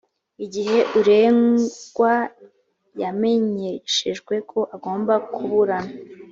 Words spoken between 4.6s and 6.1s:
agomba kuburana